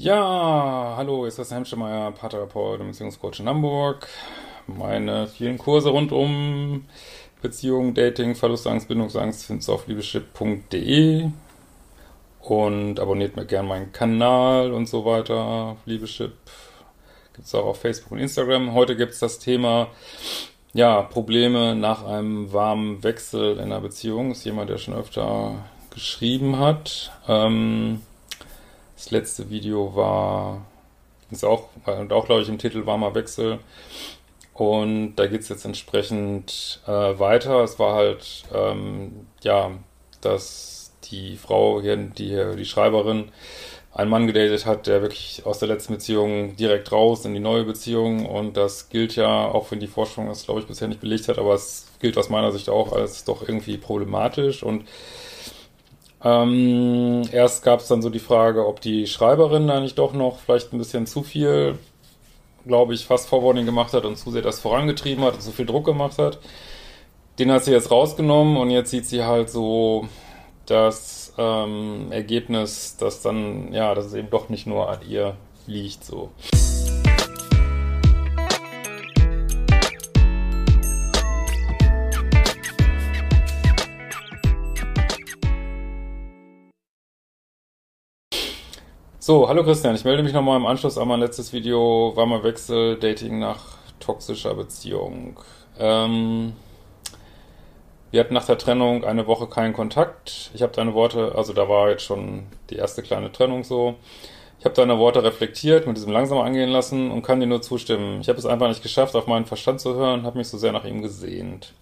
[0.00, 4.06] Ja, hallo, ist das Hemschemeyer, Paartherapeut und Beziehungscoach in Hamburg.
[4.68, 6.84] Meine vielen Kurse rund um
[7.42, 11.30] Beziehung, Dating, Verlustangst, Bindungsangst findest du auf liebeschip.de
[12.42, 15.76] und abonniert mir gerne meinen Kanal und so weiter.
[15.84, 16.30] Liebeschip
[17.34, 18.74] gibt es auch auf Facebook und Instagram.
[18.74, 19.88] Heute gibt es das Thema,
[20.74, 24.30] ja, Probleme nach einem warmen Wechsel in einer Beziehung.
[24.30, 25.56] Ist jemand, der schon öfter
[25.90, 27.10] geschrieben hat.
[27.26, 28.02] Ähm,
[28.98, 30.66] das letzte Video war,
[31.30, 33.60] ist auch, und auch glaube ich im Titel warmer Wechsel.
[34.54, 37.62] Und da geht es jetzt entsprechend äh, weiter.
[37.62, 39.70] Es war halt, ähm, ja,
[40.20, 43.30] dass die Frau hier, die, die Schreiberin,
[43.92, 47.62] einen Mann gedatet hat, der wirklich aus der letzten Beziehung direkt raus in die neue
[47.62, 48.26] Beziehung.
[48.26, 51.38] Und das gilt ja, auch wenn die Forschung das, glaube ich, bisher nicht belegt hat,
[51.38, 54.64] aber es gilt aus meiner Sicht auch als doch irgendwie problematisch.
[54.64, 54.86] Und
[56.24, 60.38] ähm, erst gab es dann so die Frage, ob die Schreiberin da nicht doch noch
[60.38, 61.78] vielleicht ein bisschen zu viel,
[62.66, 65.66] glaube ich, fast Forwarding gemacht hat und zu sehr das vorangetrieben hat und zu viel
[65.66, 66.38] Druck gemacht hat.
[67.38, 70.08] Den hat sie jetzt rausgenommen und jetzt sieht sie halt so
[70.66, 76.04] das ähm, Ergebnis, dass dann, ja, dass es eben doch nicht nur an ihr liegt,
[76.04, 76.30] so.
[89.28, 92.98] So, hallo Christian, ich melde mich nochmal im Anschluss an mein letztes Video, warmer Wechsel,
[92.98, 93.60] Dating nach
[94.00, 95.38] toxischer Beziehung.
[95.78, 96.54] Ähm,
[98.10, 100.50] wir hatten nach der Trennung eine Woche keinen Kontakt.
[100.54, 103.96] Ich habe deine Worte, also da war jetzt schon die erste kleine Trennung so.
[104.60, 108.22] Ich habe deine Worte reflektiert, mit diesem langsam angehen lassen und kann dir nur zustimmen.
[108.22, 110.72] Ich habe es einfach nicht geschafft, auf meinen Verstand zu hören, habe mich so sehr
[110.72, 111.74] nach ihm gesehnt.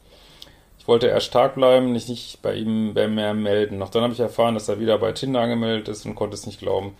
[0.86, 3.78] Wollte erst stark bleiben, nicht, nicht bei ihm mehr melden.
[3.78, 6.46] Noch dann habe ich erfahren, dass er wieder bei Tinder angemeldet ist und konnte es
[6.46, 6.94] nicht glauben.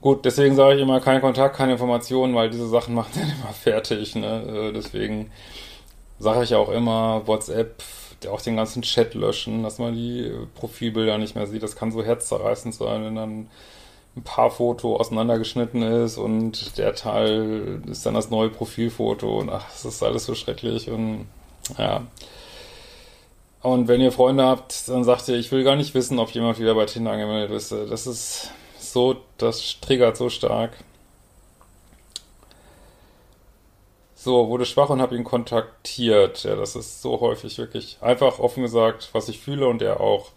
[0.00, 3.52] Gut, deswegen sage ich immer kein Kontakt, keine Informationen, weil diese Sachen machen dann immer
[3.52, 4.14] fertig.
[4.14, 4.68] Ne?
[4.68, 5.30] Äh, deswegen
[6.18, 7.82] sage ich auch immer WhatsApp,
[8.30, 11.62] auch den ganzen Chat löschen, dass man die Profilbilder nicht mehr sieht.
[11.62, 13.48] Das kann so herzzerreißend sein, wenn dann
[14.16, 19.64] ein paar Foto auseinandergeschnitten ist und der Teil ist dann das neue Profilfoto und ach,
[19.70, 21.26] das ist alles so schrecklich und
[21.78, 22.02] ja.
[23.62, 26.58] Und wenn ihr Freunde habt, dann sagt ihr, ich will gar nicht wissen, ob jemand
[26.58, 27.72] wieder bei Tinder angemeldet ist.
[27.72, 30.72] Das ist so, das triggert so stark.
[34.14, 36.44] So, wurde schwach und habe ihn kontaktiert.
[36.44, 40.30] Ja, das ist so häufig wirklich einfach offen gesagt, was ich fühle und er auch.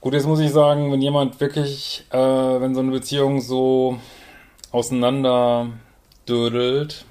[0.00, 3.98] Gut, jetzt muss ich sagen, wenn jemand wirklich, äh, wenn so eine Beziehung so
[4.72, 5.68] auseinander
[6.28, 7.04] dödelt,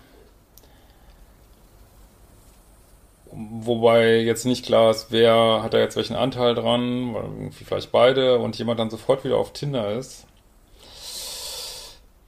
[3.38, 8.40] Wobei jetzt nicht klar ist, wer hat da jetzt welchen Anteil dran, irgendwie vielleicht beide
[8.40, 10.26] und jemand dann sofort wieder auf Tinder ist,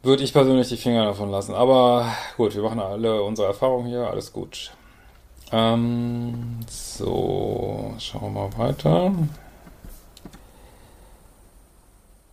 [0.03, 1.53] würde ich persönlich die Finger davon lassen.
[1.53, 4.71] Aber gut, wir machen alle unsere Erfahrungen hier, alles gut.
[5.53, 9.13] Ähm, so, schauen wir mal weiter.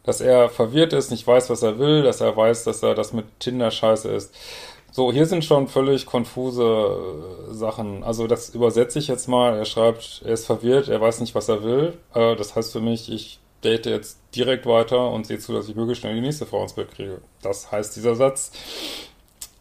[0.03, 3.13] Dass er verwirrt ist, nicht weiß, was er will, dass er weiß, dass er das
[3.13, 4.35] mit Tinder scheiße ist.
[4.97, 8.05] So, hier sind schon völlig konfuse äh, Sachen.
[8.05, 9.59] Also das übersetze ich jetzt mal.
[9.59, 11.99] Er schreibt, er ist verwirrt, er weiß nicht, was er will.
[12.15, 15.75] Äh, das heißt für mich, ich date jetzt direkt weiter und sehe zu, dass ich
[15.75, 17.23] möglichst schnell die nächste Frau ins Bett kriege.
[17.43, 18.53] Das heißt dieser Satz.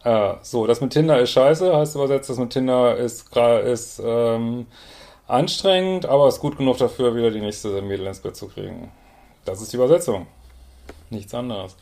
[0.04, 4.68] Äh, so, das mit Tinder ist scheiße, heißt übersetzt, das mit Tinder ist, ist ähm,
[5.26, 8.92] anstrengend, aber ist gut genug dafür, wieder die nächste Mädel ins Bett zu kriegen.
[9.46, 10.28] Das ist die Übersetzung.
[11.10, 11.76] Nichts anderes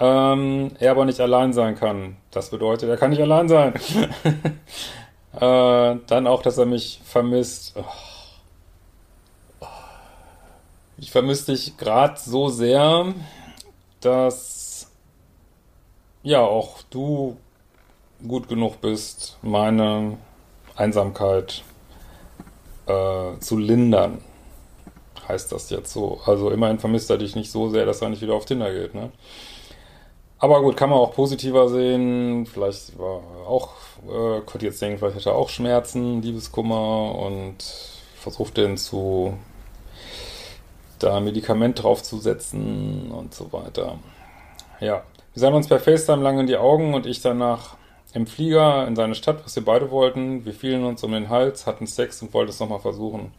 [0.00, 2.16] ähm, er aber nicht allein sein kann.
[2.30, 3.74] Das bedeutet, er kann nicht allein sein.
[5.34, 7.74] äh, dann auch, dass er mich vermisst.
[7.76, 7.84] Oh.
[10.96, 13.14] Ich vermisse dich gerade so sehr,
[14.00, 14.90] dass
[16.22, 17.36] ja auch du
[18.26, 20.18] gut genug bist, meine
[20.76, 21.62] Einsamkeit
[22.86, 24.22] äh, zu lindern.
[25.28, 26.20] Heißt das jetzt so.
[26.24, 28.94] Also immerhin vermisst er dich nicht so sehr, dass er nicht wieder auf Tinder geht,
[28.94, 29.10] ne?
[30.40, 32.46] Aber gut, kann man auch positiver sehen.
[32.46, 33.68] Vielleicht war auch,
[34.08, 37.56] äh, könnte jetzt denken, vielleicht hätte er auch Schmerzen, Liebeskummer und
[38.16, 39.34] versucht den zu
[40.98, 43.98] da Medikament draufzusetzen und so weiter.
[44.80, 45.02] Ja,
[45.34, 47.76] wir sahen uns per FaceTime lange in die Augen und ich danach
[48.12, 50.44] im Flieger in seine Stadt, was wir beide wollten.
[50.44, 53.32] Wir fielen uns um den Hals, hatten Sex und wollten es nochmal versuchen.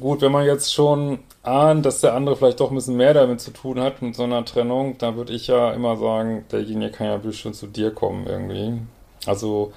[0.00, 3.40] Gut, wenn man jetzt schon ahnt, dass der andere vielleicht doch ein bisschen mehr damit
[3.40, 7.06] zu tun hat, mit so einer Trennung, dann würde ich ja immer sagen, derjenige kann
[7.08, 8.80] ja bestimmt zu dir kommen irgendwie.
[9.26, 9.72] Also,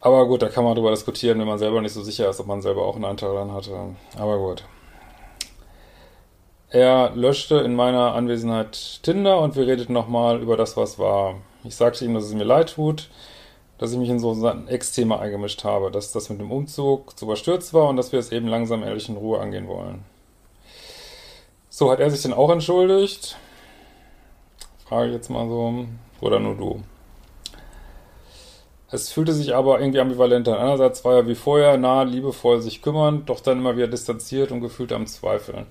[0.00, 2.46] aber gut, da kann man drüber diskutieren, wenn man selber nicht so sicher ist, ob
[2.46, 3.94] man selber auch einen Anteil daran hatte.
[4.18, 4.64] Aber gut.
[6.70, 11.34] Er löschte in meiner Anwesenheit Tinder und wir redeten nochmal über das, was war.
[11.64, 13.10] Ich sagte ihm, dass es mir leid tut,
[13.78, 17.24] dass ich mich in so ein Ex-Thema eingemischt habe, dass das mit dem Umzug zu
[17.24, 20.04] überstürzt war und dass wir es eben langsam ehrlich in Ruhe angehen wollen.
[21.68, 23.36] So, hat er sich denn auch entschuldigt?
[24.86, 25.86] Frage ich jetzt mal so.
[26.20, 26.82] Oder nur du?
[28.90, 30.58] Es fühlte sich aber irgendwie ambivalent an.
[30.58, 34.60] Einerseits war er wie vorher nah, liebevoll sich kümmern, doch dann immer wieder distanziert und
[34.60, 35.66] gefühlt am Zweifeln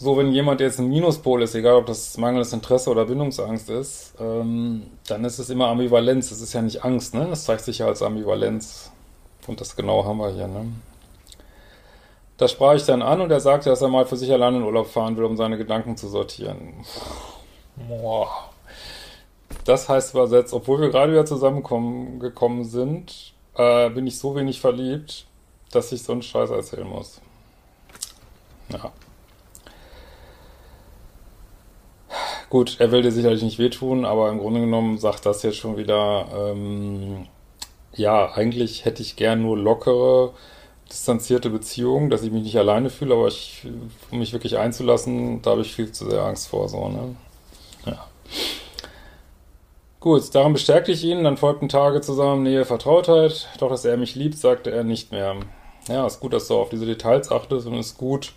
[0.00, 4.14] so, wenn jemand jetzt ein Minuspol ist, egal ob das mangelndes Interesse oder Bindungsangst ist,
[4.20, 6.30] ähm, dann ist es immer Ambivalenz.
[6.30, 7.26] Es ist ja nicht Angst, ne?
[7.28, 8.92] Das zeigt sich ja als Ambivalenz.
[9.48, 10.72] Und das genau haben wir hier, ne?
[12.36, 14.62] Das sprach ich dann an und er sagte, dass er mal für sich allein in
[14.62, 16.84] Urlaub fahren will, um seine Gedanken zu sortieren.
[17.88, 18.50] Boah.
[19.64, 25.26] Das heißt übersetzt, obwohl wir gerade wieder zusammengekommen sind, äh, bin ich so wenig verliebt,
[25.72, 27.20] dass ich so einen Scheiß erzählen muss.
[28.68, 28.92] Ja.
[32.50, 35.76] Gut, er will dir sicherlich nicht wehtun, aber im Grunde genommen sagt das jetzt schon
[35.76, 37.26] wieder, ähm,
[37.92, 40.32] ja, eigentlich hätte ich gern nur lockere,
[40.90, 43.66] distanzierte Beziehungen, dass ich mich nicht alleine fühle, aber ich,
[44.10, 47.16] um mich wirklich einzulassen, da habe ich viel zu sehr Angst vor, so, ne?
[47.84, 48.06] Ja.
[50.00, 54.14] Gut, daran bestärkte ich ihn, dann folgten Tage zusammen, Nähe, Vertrautheit, doch dass er mich
[54.14, 55.36] liebt, sagte er nicht mehr.
[55.88, 58.32] Ja, ist gut, dass du auf diese Details achtest und ist gut,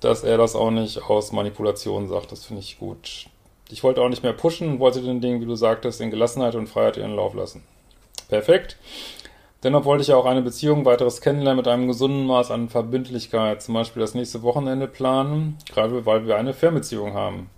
[0.00, 2.32] dass er das auch nicht aus Manipulation sagt.
[2.32, 3.26] Das finde ich gut.
[3.70, 6.68] Ich wollte auch nicht mehr pushen wollte den Dingen, wie du sagtest, in Gelassenheit und
[6.68, 7.62] Freiheit ihren Lauf lassen.
[8.28, 8.76] Perfekt.
[9.62, 13.62] Dennoch wollte ich ja auch eine Beziehung, weiteres Kennenlernen mit einem gesunden Maß an Verbindlichkeit,
[13.62, 17.50] zum Beispiel das nächste Wochenende planen, gerade weil wir eine Fernbeziehung haben.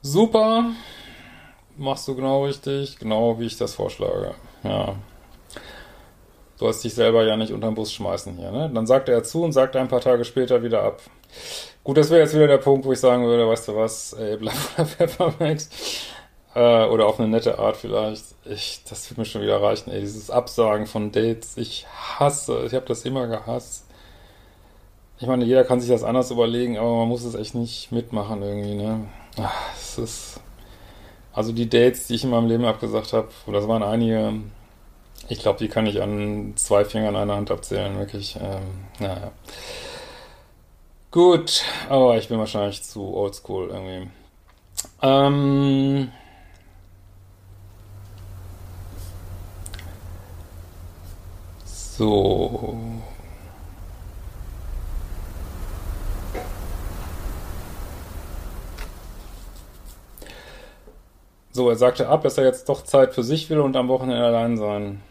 [0.00, 0.70] Super,
[1.76, 4.34] machst du genau richtig, genau wie ich das vorschlage.
[4.62, 4.94] Ja.
[6.62, 8.70] Du hast dich selber ja nicht unter den Bus schmeißen hier, ne?
[8.72, 11.02] Dann sagte er zu und sagte ein paar Tage später wieder ab.
[11.82, 14.36] Gut, das wäre jetzt wieder der Punkt, wo ich sagen würde, weißt du was, ey,
[14.36, 15.70] bleib oder Pfeffermax.
[16.54, 18.26] Äh, oder auf eine nette Art vielleicht.
[18.44, 21.56] Ich, das wird mir schon wieder reichen, ey, dieses Absagen von Dates.
[21.56, 23.86] Ich hasse, ich habe das immer gehasst.
[25.18, 28.40] Ich meine, jeder kann sich das anders überlegen, aber man muss es echt nicht mitmachen
[28.40, 29.08] irgendwie, ne?
[29.36, 30.40] Ach, es ist...
[31.32, 34.34] Also die Dates, die ich in meinem Leben abgesagt habe, das waren einige,
[35.28, 38.36] ich glaube, die kann ich an zwei Fingern einer Hand abzählen, wirklich.
[38.40, 39.32] Ähm, naja.
[41.10, 44.10] Gut, aber ich bin wahrscheinlich zu oldschool irgendwie.
[45.02, 46.10] Ähm.
[51.66, 52.76] So.
[61.54, 64.24] So, er sagte ab, dass er jetzt doch Zeit für sich will und am Wochenende
[64.24, 65.02] allein sein.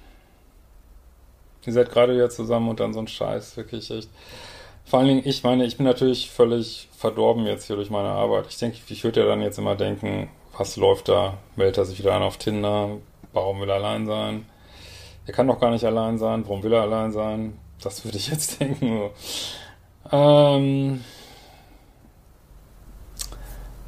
[1.66, 4.10] Ihr seid gerade wieder zusammen und dann so ein Scheiß, wirklich echt.
[4.84, 8.48] Vor allen Dingen, ich meine, ich bin natürlich völlig verdorben jetzt hier durch meine Arbeit.
[8.50, 11.38] Ich denke, ich würde ja dann jetzt immer denken, was läuft da?
[11.56, 12.98] Meldet er sich wieder an auf Tinder?
[13.32, 14.46] Warum will er allein sein?
[15.26, 16.44] Er kann doch gar nicht allein sein.
[16.46, 17.58] Warum will er allein sein?
[17.82, 19.10] Das würde ich jetzt denken.
[20.12, 21.04] Ähm,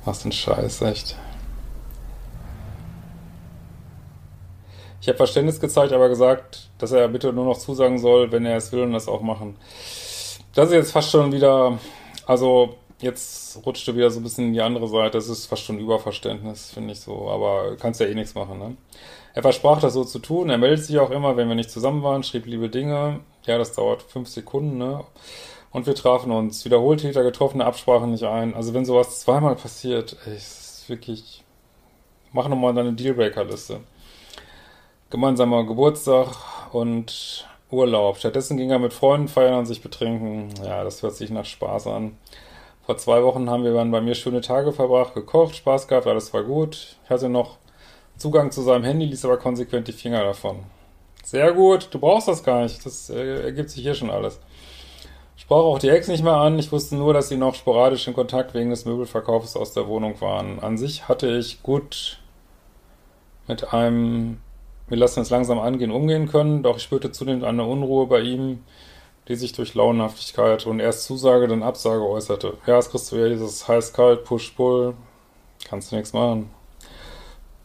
[0.06, 1.18] was ein Scheiß, echt.
[5.04, 8.56] Ich habe Verständnis gezeigt, aber gesagt, dass er bitte nur noch zusagen soll, wenn er
[8.56, 9.58] es will und das auch machen.
[10.56, 11.78] Das ist jetzt fast schon wieder,
[12.26, 15.18] also jetzt rutschte wieder so ein bisschen in die andere Seite.
[15.18, 17.28] Das ist fast schon Überverständnis, finde ich so.
[17.28, 18.78] Aber kannst ja eh nichts machen, ne?
[19.34, 20.50] Er versprach das so zu tun.
[20.50, 23.20] Er meldet sich auch immer, wenn wir nicht zusammen waren, schrieb liebe Dinge.
[23.46, 25.04] Ja, das dauert fünf Sekunden, ne?
[25.72, 26.64] Und wir trafen uns.
[26.64, 28.54] Wiederholt hielt er getroffene Absprachen nicht ein.
[28.56, 31.44] Also wenn sowas zweimal passiert, ey, ist wirklich,
[32.32, 33.82] mach nochmal deine Dealbreaker-Liste
[35.14, 36.30] gemeinsamer Geburtstag
[36.74, 38.18] und Urlaub.
[38.18, 40.50] Stattdessen ging er mit Freunden feiern und sich betrinken.
[40.66, 42.18] Ja, das hört sich nach Spaß an.
[42.84, 46.34] Vor zwei Wochen haben wir dann bei mir schöne Tage verbracht, gekocht, Spaß gehabt, alles
[46.34, 46.98] war gut.
[47.04, 47.58] Ich hatte noch
[48.18, 50.64] Zugang zu seinem Handy, ließ aber konsequent die Finger davon.
[51.24, 54.40] Sehr gut, du brauchst das gar nicht, das äh, ergibt sich hier schon alles.
[55.38, 58.08] Ich brauche auch die Ex nicht mehr an, ich wusste nur, dass sie noch sporadisch
[58.08, 60.60] in Kontakt wegen des Möbelverkaufs aus der Wohnung waren.
[60.60, 62.20] An sich hatte ich gut
[63.48, 64.40] mit einem
[64.94, 68.64] wir lassen es langsam angehen, umgehen können, doch ich spürte zunehmend eine Unruhe bei ihm,
[69.28, 72.58] die sich durch Launenhaftigkeit und erst Zusage, dann Absage äußerte.
[72.68, 74.94] Ja, es kriegst du ja dieses heiß-kalt, Push-Pull,
[75.68, 76.52] kannst du nichts machen.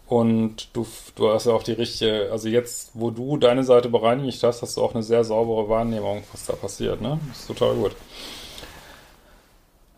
[0.06, 4.42] Und du, du hast ja auch die richtige, also jetzt, wo du deine Seite bereinigt
[4.42, 7.20] hast, hast du auch eine sehr saubere Wahrnehmung, was da passiert, ne?
[7.28, 7.94] Das ist total gut.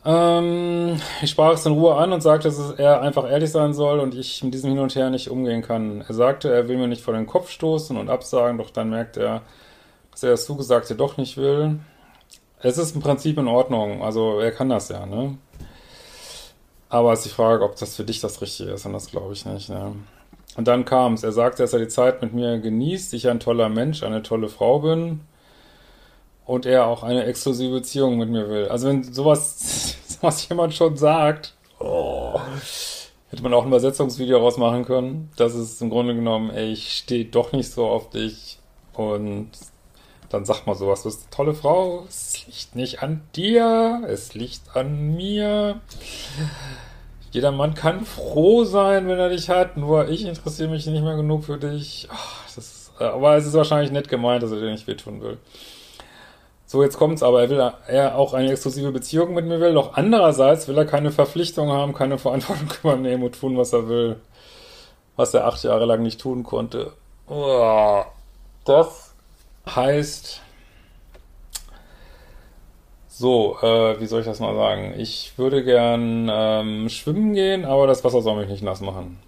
[0.05, 4.01] Ähm, ich sprach es in Ruhe an und sagte, dass er einfach ehrlich sein soll
[4.01, 6.03] und ich mit diesem Hin und Her nicht umgehen kann.
[6.07, 9.19] Er sagte, er will mir nicht vor den Kopf stoßen und absagen, doch dann merkt
[9.19, 9.43] er,
[10.11, 11.81] dass er das Zugesagte doch nicht will.
[12.63, 15.37] Es ist im Prinzip in Ordnung, also er kann das ja, ne?
[16.89, 19.33] Aber es ist die Frage, ob das für dich das Richtige ist und das glaube
[19.33, 19.95] ich nicht, ne?
[20.57, 21.23] Und dann kam es.
[21.23, 24.49] Er sagte, dass er die Zeit mit mir genießt, ich ein toller Mensch, eine tolle
[24.49, 25.21] Frau bin
[26.45, 28.69] und er auch eine exklusive Beziehung mit mir will.
[28.69, 29.90] Also wenn sowas,
[30.23, 32.39] sowas jemand schon sagt, oh,
[33.31, 35.31] hätte man auch ein Übersetzungsvideo rausmachen können.
[35.37, 38.59] Das ist im Grunde genommen, ey, ich stehe doch nicht so auf dich
[38.95, 39.51] und
[40.29, 44.35] dann sagt man sowas, du bist eine tolle Frau, es liegt nicht an dir, es
[44.35, 45.81] liegt an mir.
[47.33, 51.17] Jeder Mann kann froh sein, wenn er dich hat, nur ich interessiere mich nicht mehr
[51.17, 52.09] genug für dich.
[52.11, 55.39] Ach, ist, aber es ist wahrscheinlich nett gemeint, dass er dir nicht wehtun will.
[56.71, 59.95] So, jetzt kommt's aber, er will er auch eine exklusive Beziehung mit mir will, doch
[59.95, 64.21] andererseits will er keine Verpflichtung haben, keine Verantwortung übernehmen und tun, was er will.
[65.17, 66.93] Was er acht Jahre lang nicht tun konnte.
[68.65, 69.15] Das
[69.67, 70.43] heißt,
[73.09, 74.95] so, äh, wie soll ich das mal sagen?
[74.97, 79.19] Ich würde gern ähm, schwimmen gehen, aber das Wasser soll mich nicht nass machen.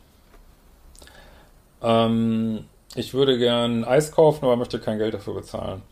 [1.83, 5.83] Ähm, ich würde gern Eis kaufen, aber möchte kein Geld dafür bezahlen.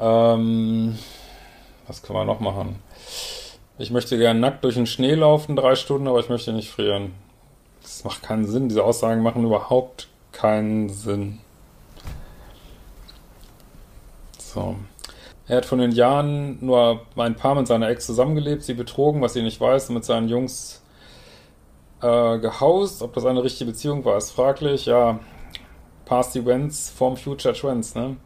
[0.00, 0.98] Ähm,
[1.86, 2.76] was kann man noch machen?
[3.78, 7.14] Ich möchte gern nackt durch den Schnee laufen, drei Stunden, aber ich möchte nicht frieren.
[7.82, 8.68] Das macht keinen Sinn.
[8.68, 11.40] Diese Aussagen machen überhaupt keinen Sinn.
[14.38, 14.76] So.
[15.48, 19.32] Er hat von den Jahren nur ein paar mit seiner Ex zusammengelebt, sie betrogen, was
[19.32, 20.82] sie nicht weiß, und mit seinen Jungs
[22.00, 23.02] äh, gehaust.
[23.02, 24.86] Ob das eine richtige Beziehung war, ist fraglich.
[24.86, 25.18] Ja,
[26.04, 28.16] past events form future trends, ne?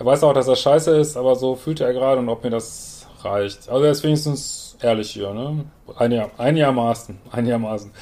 [0.00, 2.48] Er weiß auch, dass er scheiße ist, aber so fühlt er gerade und ob mir
[2.48, 3.68] das reicht.
[3.68, 5.66] Also er ist wenigstens ehrlich hier, ne?
[5.94, 7.92] Ein Jahr, einigermaßen, einigermaßen.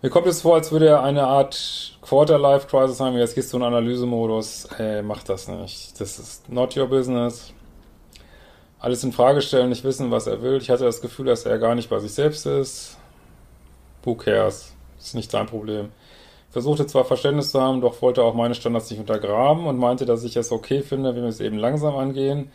[0.00, 3.16] Mir kommt es vor, als würde er eine Art Quarter-Life-Crisis haben.
[3.16, 4.68] Jetzt gehst du in Analysemodus.
[4.78, 6.00] Ey, mach das nicht.
[6.00, 7.52] Das ist not your business.
[8.78, 10.58] Alles in Frage stellen, nicht wissen, was er will.
[10.58, 12.96] Ich hatte das Gefühl, dass er gar nicht bei sich selbst ist.
[14.04, 14.72] Who cares?
[15.00, 15.90] ist nicht dein Problem
[16.54, 20.22] versuchte zwar Verständnis zu haben, doch wollte auch meine Standards nicht untergraben und meinte, dass
[20.22, 22.52] ich es okay finde, wenn wir es eben langsam angehen.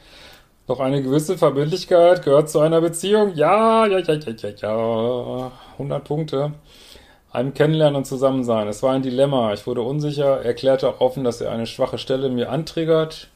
[0.68, 3.34] Doch eine gewisse Verbindlichkeit gehört zu einer Beziehung.
[3.36, 5.51] Ja, ja, ja, ja, ja, ja.
[5.74, 6.53] 100 Punkte.
[7.29, 8.70] Einem Kennenlernen und Zusammensein.
[8.70, 9.51] Es war ein Dilemma.
[9.51, 13.27] Ich wurde unsicher, erklärte auch offen, dass er eine schwache Stelle mir antriggert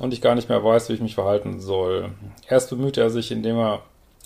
[0.00, 2.12] und ich gar nicht mehr weiß, wie ich mich verhalten soll.
[2.48, 3.82] Erst bemühte er sich, indem er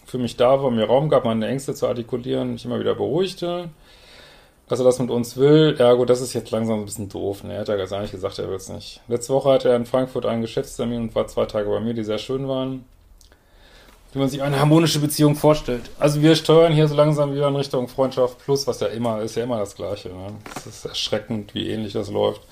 [0.07, 3.69] für mich da war, mir Raum gab, meine Ängste zu artikulieren, mich immer wieder beruhigte
[4.71, 5.75] dass er das mit uns will.
[5.79, 7.43] Ja gut, das ist jetzt langsam ein bisschen doof.
[7.43, 7.55] Ne?
[7.55, 9.01] Er hat ja ganz eigentlich gesagt, er will es nicht.
[9.09, 12.05] Letzte Woche hatte er in Frankfurt einen Geschäftstermin und war zwei Tage bei mir, die
[12.05, 12.85] sehr schön waren.
[14.13, 15.91] Wie man sich eine harmonische Beziehung vorstellt.
[15.99, 19.35] Also wir steuern hier so langsam wieder in Richtung Freundschaft plus, was ja immer, ist
[19.35, 20.11] ja immer das Gleiche.
[20.11, 20.35] Ne?
[20.55, 22.43] Es ist erschreckend, wie ähnlich das läuft.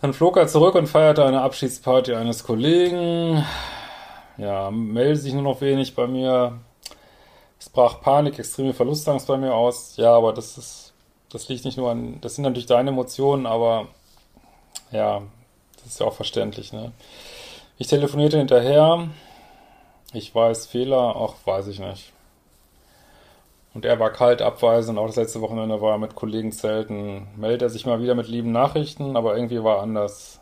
[0.00, 3.44] Dann flog er zurück und feierte eine Abschiedsparty eines Kollegen.
[4.38, 6.58] Ja, meldet sich nur noch wenig bei mir.
[7.74, 9.96] Brach Panik, extreme Verlustangst bei mir aus.
[9.96, 10.94] Ja, aber das ist,
[11.28, 13.88] das liegt nicht nur an, das sind natürlich deine Emotionen, aber
[14.92, 15.22] ja,
[15.76, 16.92] das ist ja auch verständlich, ne?
[17.76, 19.08] Ich telefonierte hinterher.
[20.12, 22.12] Ich weiß, Fehler, auch weiß ich nicht.
[23.74, 27.26] Und er war kalt abweisend, auch das letzte Wochenende war er mit Kollegen zelten.
[27.36, 30.38] Meldet er sich mal wieder mit lieben Nachrichten, aber irgendwie war anders.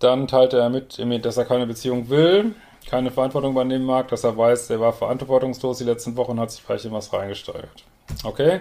[0.00, 2.56] Dann teilte er mit, dass er keine Beziehung will
[2.88, 6.50] keine Verantwortung übernehmen mag, dass er weiß, er war verantwortungslos die letzten Wochen und hat
[6.50, 7.84] sich vielleicht in was reingesteigert.
[8.24, 8.60] Okay?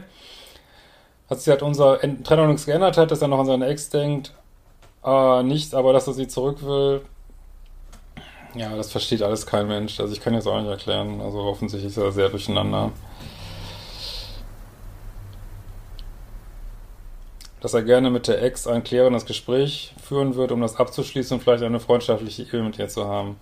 [1.29, 4.34] Hat sich halt unser Trennung nichts geändert hat, dass er noch an seine Ex denkt,
[5.03, 7.01] äh, nicht, aber dass er sie zurück will,
[8.55, 10.00] ja, das versteht alles kein Mensch.
[10.00, 11.22] Also ich kann jetzt auch nicht erklären.
[11.22, 12.91] Also offensichtlich ist er sehr durcheinander.
[17.62, 21.43] Dass er gerne mit der Ex ein klärendes Gespräch führen wird, um das abzuschließen und
[21.43, 23.38] vielleicht eine freundschaftliche Ehe mit ihr zu haben.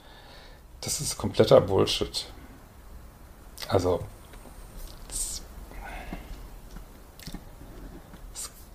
[0.86, 2.27] Das ist kompletter Bullshit.
[3.68, 4.01] Also,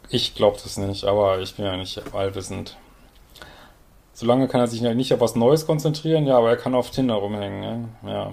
[0.08, 2.76] ich glaube das nicht, aber ich bin ja nicht allwissend.
[4.12, 7.14] Solange kann er sich nicht auf was Neues konzentrieren, ja, aber er kann auf Tinder
[7.14, 7.88] rumhängen, ne?
[8.04, 8.32] ja.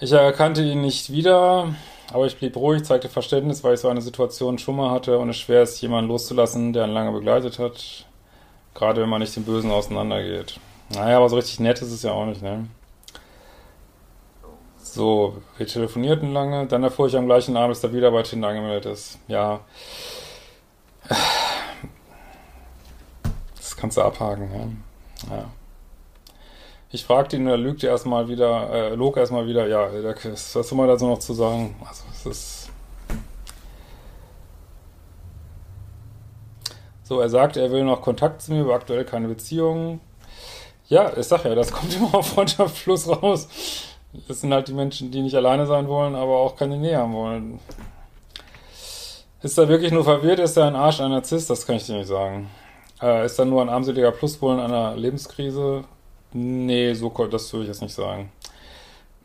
[0.00, 1.74] Ich erkannte ihn nicht wieder,
[2.10, 5.28] aber ich blieb ruhig, zeigte Verständnis, weil ich so eine Situation schon mal hatte und
[5.28, 8.06] es schwer ist, jemanden loszulassen, der einen lange begleitet hat.
[8.72, 10.58] Gerade wenn man nicht den Bösen auseinandergeht.
[10.92, 12.66] Naja, aber so richtig nett ist es ja auch nicht, ne?
[14.82, 18.86] So, wir telefonierten lange, dann erfuhr ich am gleichen Abend, dass er wieder bei angemeldet
[18.86, 19.18] ist.
[19.28, 19.60] Ja.
[23.56, 24.50] Das kannst du abhaken,
[25.30, 25.36] ja.
[25.36, 25.44] ja.
[26.90, 30.88] Ich fragte ihn, er lügte erstmal wieder, äh, log erstmal wieder, ja, was soll man
[30.88, 31.76] dazu noch zu sagen?
[31.86, 32.70] Also, es ist.
[37.04, 40.00] So, er sagt, er will noch Kontakt zu mir, aber aktuell keine Beziehung.
[40.90, 43.48] Ja, ich sag ja, das kommt immer auf Freundschaft plus raus.
[44.26, 47.14] Das sind halt die Menschen, die nicht alleine sein wollen, aber auch keine Nähe haben
[47.14, 47.60] wollen.
[49.40, 50.40] Ist er wirklich nur verwirrt?
[50.40, 51.48] Ist er ein Arsch, ein Narzisst?
[51.48, 52.50] Das kann ich dir nicht sagen.
[53.00, 55.84] Äh, ist er nur ein armseliger Pluspol in einer Lebenskrise?
[56.32, 58.32] Nee, so das würde ich jetzt nicht sagen.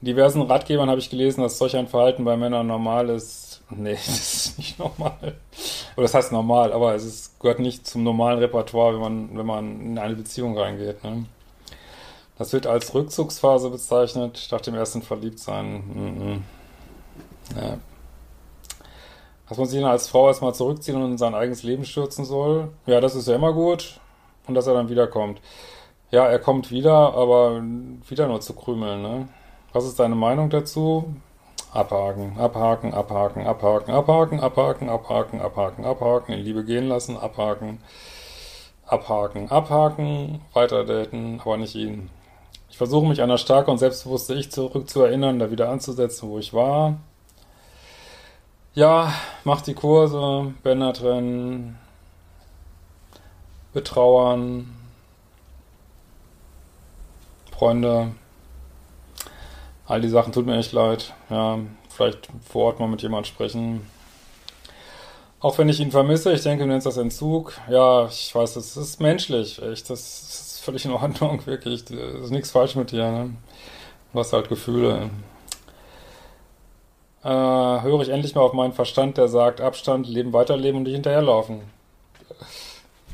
[0.02, 3.62] Diversen Ratgebern habe ich gelesen, dass solch ein Verhalten bei Männern normal ist.
[3.72, 5.18] Nee, das ist nicht normal.
[5.98, 9.46] Oder das heißt normal, aber es ist, gehört nicht zum normalen Repertoire, wenn man, wenn
[9.48, 11.04] man in eine Beziehung reingeht.
[11.04, 11.26] Ne?
[12.38, 15.74] Das wird als Rückzugsphase bezeichnet, nach dem ersten Verliebtsein.
[15.76, 16.44] Mhm.
[17.56, 17.78] Ja.
[19.48, 22.70] Dass man sich dann als Frau erstmal zurückziehen und in sein eigenes Leben stürzen soll,
[22.88, 24.00] ja, das ist ja immer gut.
[24.48, 25.42] Und dass er dann wiederkommt.
[26.12, 27.62] Ja, er kommt wieder, aber
[28.08, 29.28] wieder nur zu krümeln, ne?
[29.74, 31.16] Was ist deine Meinung dazu?
[31.74, 37.80] Abhaken, abhaken, abhaken, abhaken, abhaken, abhaken, abhaken, abhaken, abhaken, in Liebe gehen lassen, abhaken,
[38.86, 42.10] abhaken, abhaken, weiter daten, aber nicht ihn.
[42.76, 46.54] Ich versuche mich an das starke und selbstbewusste Ich zurückzuerinnern, da wieder anzusetzen, wo ich
[46.54, 46.98] war.
[48.74, 49.14] Ja,
[49.46, 51.80] mach die Kurse, Bänder trennen,
[53.72, 54.76] betrauern,
[57.58, 58.12] Freunde,
[59.86, 61.14] all die Sachen tut mir echt leid.
[61.30, 63.90] Ja, vielleicht vor Ort mal mit jemand sprechen.
[65.40, 67.54] Auch wenn ich ihn vermisse, ich denke, du nennst das Entzug.
[67.70, 69.90] Ja, ich weiß, es ist menschlich, echt.
[69.90, 71.84] Das ist völlig in Ordnung, wirklich.
[71.90, 73.10] Es ist nichts falsch mit dir.
[73.10, 73.36] Ne?
[74.12, 75.10] Du hast halt Gefühle.
[77.24, 80.94] Äh, höre ich endlich mal auf meinen Verstand, der sagt, Abstand, Leben weiterleben und nicht
[80.94, 81.62] hinterherlaufen.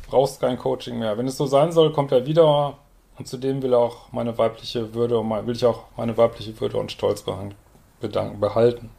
[0.10, 1.17] Brauchst kein Coaching mehr.
[1.17, 2.78] Wenn es so sein soll, kommt er wieder
[3.17, 6.91] und zudem will auch meine weibliche Würde und will ich auch meine weibliche Würde und
[6.91, 7.23] Stolz
[8.02, 8.89] behalten.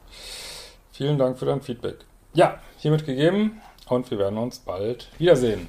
[0.92, 1.96] Vielen Dank für dein Feedback.
[2.32, 5.68] Ja, hiermit gegeben und wir werden uns bald wiedersehen.